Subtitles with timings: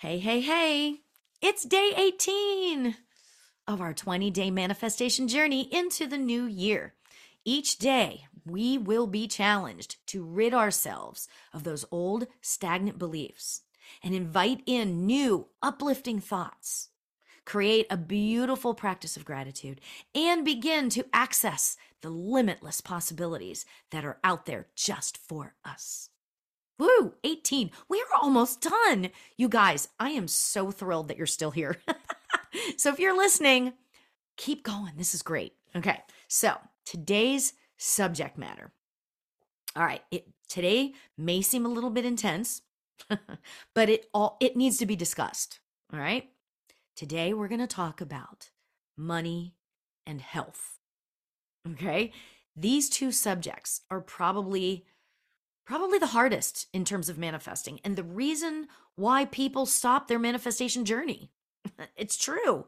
[0.00, 1.00] Hey, hey, hey.
[1.40, 2.96] It's day 18
[3.66, 6.92] of our 20 day manifestation journey into the new year.
[7.46, 13.62] Each day, we will be challenged to rid ourselves of those old stagnant beliefs
[14.02, 16.90] and invite in new uplifting thoughts.
[17.46, 19.80] Create a beautiful practice of gratitude
[20.14, 26.10] and begin to access the limitless possibilities that are out there just for us.
[26.78, 27.70] Woo, 18.
[27.88, 29.10] We are almost done.
[29.36, 31.76] You guys, I am so thrilled that you're still here.
[32.76, 33.72] so if you're listening,
[34.36, 34.92] keep going.
[34.96, 35.54] This is great.
[35.74, 36.00] Okay.
[36.28, 36.54] So
[36.84, 38.72] today's subject matter.
[39.74, 40.02] All right.
[40.10, 42.62] It today may seem a little bit intense,
[43.74, 45.60] but it all it needs to be discussed.
[45.92, 46.28] All right.
[46.94, 48.50] Today we're going to talk about
[48.96, 49.54] money
[50.06, 50.78] and health.
[51.72, 52.12] Okay.
[52.54, 54.86] These two subjects are probably
[55.66, 60.84] probably the hardest in terms of manifesting and the reason why people stop their manifestation
[60.84, 61.30] journey.
[61.96, 62.66] it's true.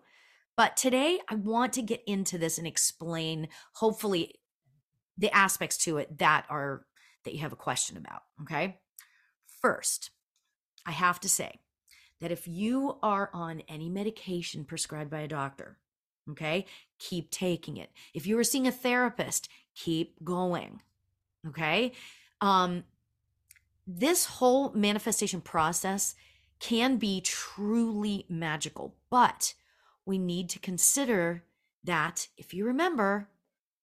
[0.57, 4.35] But today I want to get into this and explain hopefully
[5.17, 6.85] the aspects to it that are
[7.25, 8.79] that you have a question about, okay?
[9.61, 10.11] First,
[10.87, 11.61] I have to say
[12.21, 15.79] that if you are on any medication prescribed by a doctor,
[16.31, 16.67] okay,
[16.99, 17.91] keep taking it.
[18.15, 20.81] If you are seeing a therapist, keep going.
[21.47, 21.93] Okay?
[22.41, 22.85] Um,
[23.87, 26.15] this whole manifestation process
[26.61, 29.55] can be truly magical, but
[30.05, 31.45] we need to consider
[31.85, 33.29] that if you remember,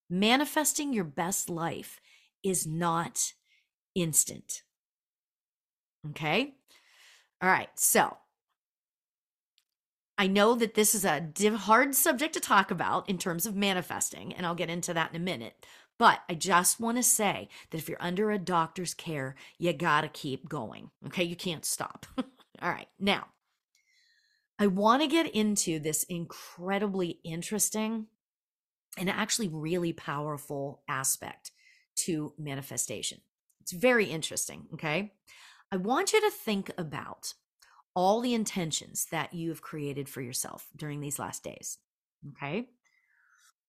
[0.09, 1.99] manifesting your best life
[2.43, 3.33] is not
[3.95, 4.63] instant.
[6.09, 6.55] Okay?
[7.41, 7.69] All right.
[7.75, 8.17] So,
[10.17, 14.33] I know that this is a hard subject to talk about in terms of manifesting,
[14.33, 15.65] and I'll get into that in a minute.
[15.97, 20.01] But I just want to say that if you're under a doctor's care, you got
[20.01, 20.91] to keep going.
[21.07, 21.23] Okay.
[21.23, 22.05] You can't stop.
[22.17, 22.87] All right.
[22.99, 23.27] Now,
[24.59, 28.07] I want to get into this incredibly interesting
[28.97, 31.51] and actually really powerful aspect
[31.95, 33.19] to manifestation.
[33.61, 34.67] It's very interesting.
[34.73, 35.13] Okay.
[35.71, 37.33] I want you to think about
[37.95, 41.77] all the intentions that you've created for yourself during these last days.
[42.31, 42.67] Okay.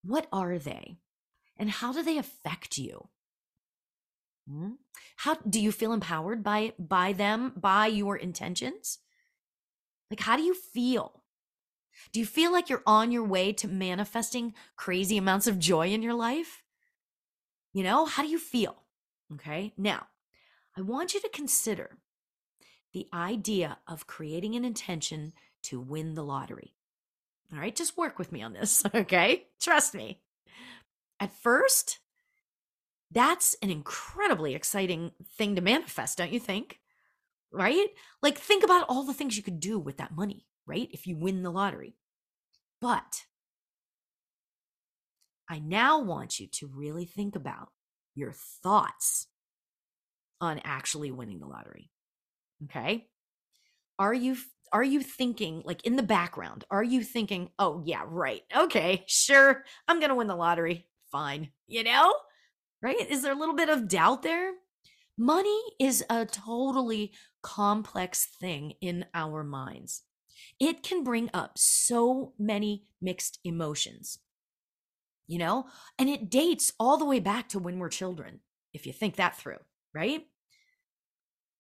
[0.03, 0.99] What are they?
[1.57, 3.09] And how do they affect you?
[4.49, 4.73] Hmm?
[5.17, 8.99] How do you feel empowered by by them, by your intentions?
[10.11, 11.23] Like how do you feel?
[12.13, 16.03] Do you feel like you're on your way to manifesting crazy amounts of joy in
[16.03, 16.63] your life?
[17.73, 18.77] You know, how do you feel?
[19.33, 19.73] Okay?
[19.77, 20.07] Now,
[20.77, 21.99] I want you to consider
[22.93, 25.33] the idea of creating an intention
[25.65, 26.75] to win the lottery.
[27.53, 29.47] All right, just work with me on this, okay?
[29.61, 30.21] Trust me
[31.21, 31.99] at first,
[33.11, 36.81] that's an incredibly exciting thing to manifest, don't you think?
[37.53, 37.89] Right?
[38.23, 40.89] Like, think about all the things you could do with that money, right?
[40.93, 41.97] If you win the lottery.
[42.81, 43.25] But
[45.49, 47.69] I now want you to really think about
[48.15, 49.29] your thoughts
[50.41, 51.91] on actually winning the lottery.
[52.65, 53.07] Okay?
[53.99, 54.37] Are you
[54.73, 56.65] are you thinking like in the background?
[56.71, 58.43] Are you thinking, "Oh yeah, right.
[58.55, 59.65] Okay, sure.
[59.87, 62.15] I'm going to win the lottery fine, you know?
[62.83, 63.11] Right?
[63.11, 64.53] Is there a little bit of doubt there?
[65.19, 67.13] Money is a totally
[67.43, 70.03] complex thing in our minds.
[70.61, 74.19] It can bring up so many mixed emotions,
[75.27, 75.67] you know?
[75.99, 78.41] And it dates all the way back to when we're children,
[78.75, 79.59] if you think that through,
[79.95, 80.27] right?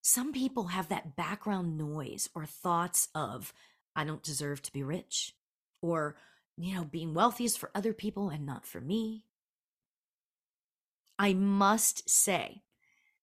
[0.02, 3.54] Some people have that background noise or thoughts of,
[3.96, 5.34] I don't deserve to be rich,
[5.80, 6.16] or,
[6.58, 9.24] you know, being wealthy is for other people and not for me.
[11.18, 12.62] I must say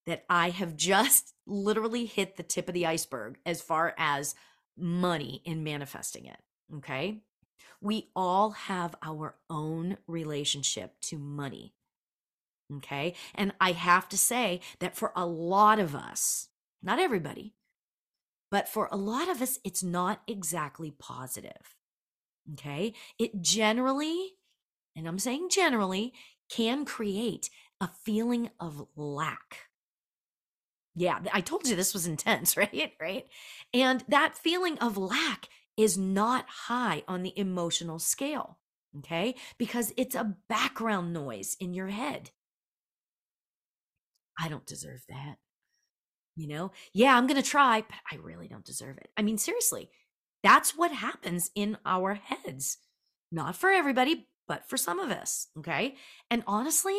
[0.06, 4.36] that I have just literally hit the tip of the iceberg as far as
[4.78, 6.40] money in manifesting it.
[6.76, 7.22] Okay.
[7.82, 11.74] We all have our own relationship to money.
[12.78, 13.14] Okay.
[13.36, 16.50] And I have to say that for a lot of us,
[16.82, 17.54] not everybody,
[18.50, 21.76] but for a lot of us, it's not exactly positive.
[22.54, 22.94] Okay.
[23.20, 24.34] It generally,
[24.96, 26.14] and I'm saying generally,
[26.50, 27.50] can create
[27.82, 29.68] a feeling of lack.
[30.96, 32.94] Yeah, I told you this was intense, right?
[33.00, 33.26] Right.
[33.74, 35.48] And that feeling of lack
[35.78, 38.60] is not high on the emotional scale.
[39.00, 39.36] Okay.
[39.58, 42.30] Because it's a background noise in your head.
[44.40, 45.38] I don't deserve that.
[46.36, 49.10] You know, yeah, I'm going to try, but I really don't deserve it.
[49.16, 49.90] I mean, seriously,
[50.42, 52.78] that's what happens in our heads.
[53.32, 55.48] Not for everybody, but for some of us.
[55.60, 55.96] Okay.
[56.30, 56.96] And honestly,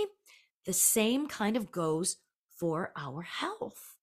[0.66, 2.16] the same kind of goes
[2.56, 3.96] for our health.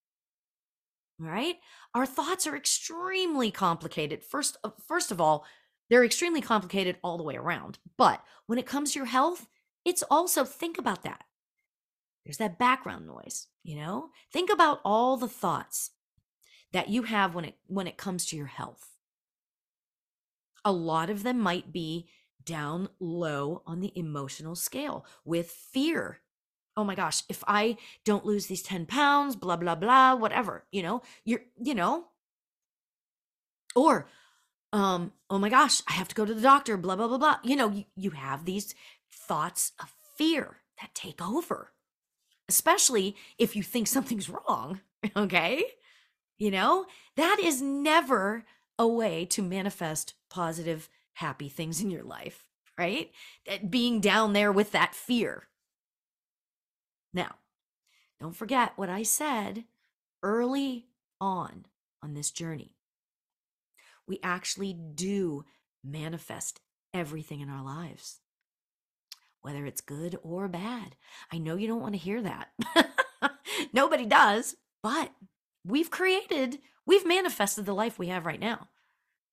[1.19, 1.57] Right?
[1.93, 4.23] Our thoughts are extremely complicated.
[4.23, 5.45] First uh, first of all,
[5.89, 7.77] they're extremely complicated all the way around.
[7.97, 9.47] But when it comes to your health,
[9.85, 11.25] it's also think about that.
[12.25, 14.09] There's that background noise, you know?
[14.31, 15.91] Think about all the thoughts
[16.71, 18.95] that you have when it when it comes to your health.
[20.63, 22.07] A lot of them might be
[22.43, 26.19] down low on the emotional scale with fear.
[26.77, 30.81] Oh my gosh, if I don't lose these 10 pounds, blah, blah, blah, whatever, you
[30.81, 32.05] know, you're, you know,
[33.75, 34.07] or,
[34.73, 37.37] um, oh my gosh, I have to go to the doctor, blah, blah, blah, blah.
[37.43, 38.73] You know, you, you have these
[39.11, 41.71] thoughts of fear that take over,
[42.47, 44.81] especially if you think something's wrong.
[45.15, 45.63] Okay.
[46.37, 46.85] You know,
[47.15, 48.45] that is never
[48.77, 52.45] a way to manifest positive happy things in your life,
[52.77, 53.09] right?
[53.47, 55.47] That being down there with that fear.
[57.13, 57.35] Now,
[58.19, 59.65] don't forget what I said
[60.23, 60.87] early
[61.19, 61.65] on
[62.03, 62.75] on this journey.
[64.07, 65.45] We actually do
[65.83, 66.59] manifest
[66.93, 68.19] everything in our lives,
[69.41, 70.95] whether it's good or bad.
[71.31, 72.49] I know you don't want to hear that.
[73.73, 75.11] Nobody does, but
[75.65, 78.69] we've created, we've manifested the life we have right now.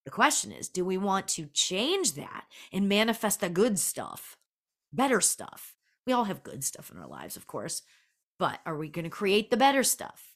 [0.04, 4.36] The question is do we want to change that and manifest the good stuff,
[4.92, 5.75] better stuff?
[6.08, 7.82] We all have good stuff in our lives, of course,
[8.38, 10.32] but are we going to create the better stuff?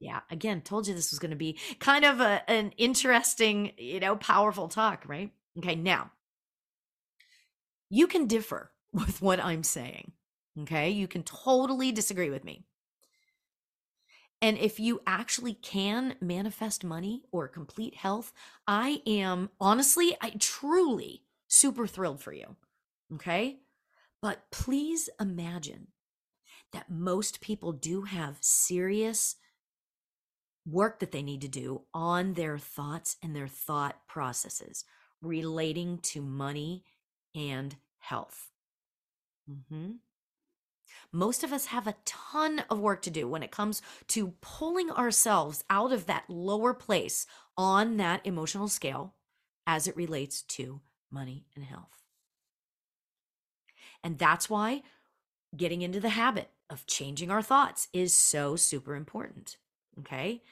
[0.00, 4.00] Yeah, again, told you this was going to be kind of a, an interesting, you
[4.00, 5.30] know, powerful talk, right?
[5.58, 6.10] Okay, now
[7.90, 10.12] you can differ with what I'm saying.
[10.62, 12.64] Okay, you can totally disagree with me.
[14.40, 18.32] And if you actually can manifest money or complete health,
[18.66, 22.56] I am honestly, I truly super thrilled for you.
[23.12, 23.58] Okay.
[24.24, 25.88] But please imagine
[26.72, 29.36] that most people do have serious
[30.66, 34.86] work that they need to do on their thoughts and their thought processes
[35.20, 36.84] relating to money
[37.34, 38.48] and health.
[39.50, 39.96] Mm-hmm
[41.12, 44.90] most of us have a ton of work to do when it comes to pulling
[44.90, 49.14] ourselves out of that lower place on that emotional scale
[49.66, 50.80] as it relates to
[51.10, 52.03] money and health.
[54.04, 54.82] And that's why
[55.56, 59.56] getting into the habit of changing our thoughts is so super important.
[59.98, 60.42] Okay.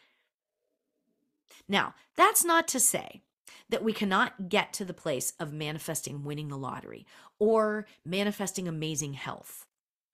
[1.69, 3.23] Now, that's not to say
[3.69, 7.07] that we cannot get to the place of manifesting winning the lottery
[7.39, 9.67] or manifesting amazing health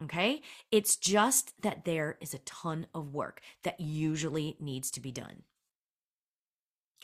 [0.05, 0.43] Okay.
[0.71, 5.43] It's just that there is a ton of work that usually needs to be done.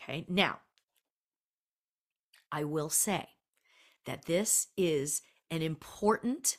[0.01, 0.25] Okay.
[0.29, 0.61] Now,
[2.53, 3.29] I will say
[4.07, 5.23] that this is
[5.55, 6.59] an important,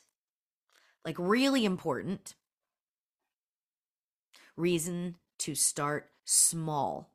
[1.04, 2.34] like really important
[4.56, 7.12] reason to start small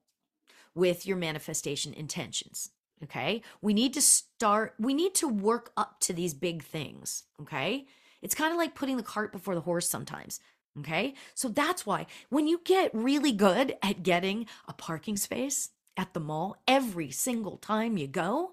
[0.73, 2.69] with your manifestation intentions.
[3.03, 3.41] Okay.
[3.61, 7.23] We need to start, we need to work up to these big things.
[7.41, 7.87] Okay.
[8.21, 10.39] It's kind of like putting the cart before the horse sometimes.
[10.79, 11.15] Okay.
[11.33, 16.19] So that's why when you get really good at getting a parking space at the
[16.19, 18.51] mall every single time you go,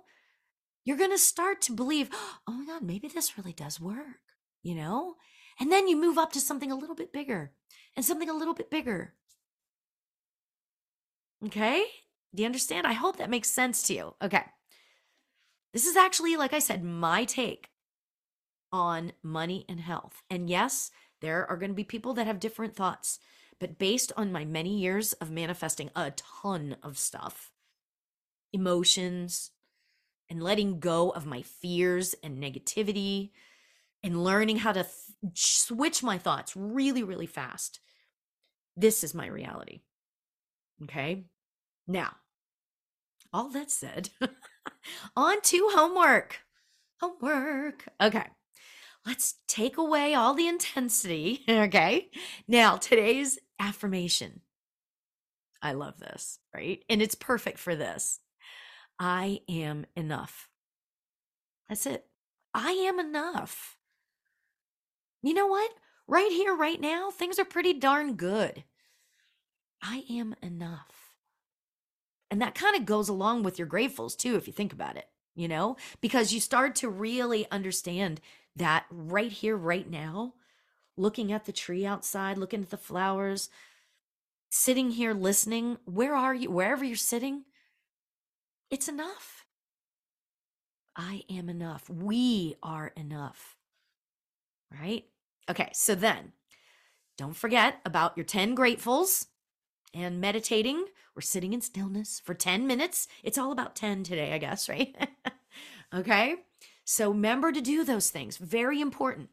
[0.88, 2.08] you're going to start to believe,
[2.48, 4.22] oh my God, maybe this really does work,
[4.62, 5.16] you know?
[5.60, 7.52] And then you move up to something a little bit bigger
[7.94, 9.12] and something a little bit bigger.
[11.44, 11.84] Okay.
[12.34, 12.86] Do you understand?
[12.86, 14.14] I hope that makes sense to you.
[14.22, 14.44] Okay.
[15.74, 17.68] This is actually, like I said, my take
[18.72, 20.22] on money and health.
[20.30, 23.18] And yes, there are going to be people that have different thoughts,
[23.60, 27.52] but based on my many years of manifesting a ton of stuff,
[28.54, 29.50] emotions,
[30.30, 33.30] and letting go of my fears and negativity,
[34.02, 37.80] and learning how to th- switch my thoughts really, really fast,
[38.76, 39.80] this is my reality.
[40.84, 41.24] Okay.
[41.86, 42.16] Now,
[43.32, 44.10] all that said,
[45.16, 46.40] on to homework.
[47.00, 47.88] Homework.
[48.00, 48.26] Okay
[49.08, 51.44] let's take away all the intensity.
[51.48, 52.10] Okay.
[52.46, 54.42] Now, today's affirmation.
[55.60, 56.84] I love this, right?
[56.88, 58.20] And it's perfect for this.
[58.98, 60.48] I am enough.
[61.68, 62.06] That's it.
[62.54, 63.78] I am enough.
[65.22, 65.72] You know what?
[66.06, 68.64] Right here, right now, things are pretty darn good.
[69.82, 71.14] I am enough.
[72.30, 75.08] And that kind of goes along with your gratefuls too, if you think about it,
[75.34, 78.20] you know, because you start to really understand
[78.56, 80.34] that right here, right now,
[80.96, 83.48] looking at the tree outside, looking at the flowers,
[84.50, 86.50] sitting here listening, where are you?
[86.50, 87.44] Wherever you're sitting,
[88.70, 89.46] it's enough.
[90.96, 91.88] I am enough.
[91.88, 93.56] We are enough.
[94.70, 95.04] Right?
[95.48, 96.32] Okay, so then
[97.16, 99.26] don't forget about your 10 gratefuls
[99.94, 103.08] and meditating or sitting in stillness for 10 minutes.
[103.22, 104.94] It's all about 10 today, I guess, right?
[105.94, 106.36] okay.
[106.84, 108.36] So remember to do those things.
[108.36, 109.30] Very important.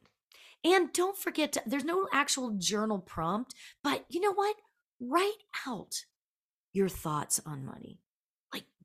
[0.64, 4.56] And don't forget to, there's no actual journal prompt, but you know what?
[5.00, 6.06] Write out
[6.74, 8.00] your thoughts on money.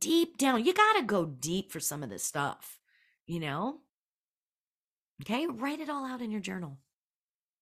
[0.00, 0.64] Deep down.
[0.64, 2.78] You got to go deep for some of this stuff,
[3.26, 3.80] you know?
[5.22, 5.46] Okay.
[5.46, 6.78] Write it all out in your journal.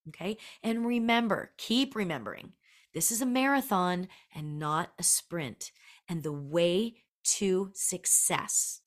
[0.08, 0.38] Okay.
[0.62, 2.52] And remember, keep remembering
[2.94, 5.72] this is a marathon and not a sprint.
[6.08, 8.80] And the way to success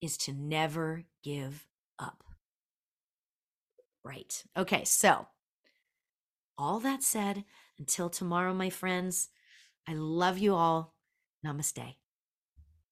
[0.00, 1.66] is to never give
[1.98, 2.24] up.
[4.04, 4.42] Right.
[4.56, 4.84] Okay.
[4.84, 5.26] So,
[6.56, 7.44] all that said,
[7.78, 9.28] until tomorrow, my friends,
[9.86, 10.94] I love you all.
[11.42, 11.98] Namaste.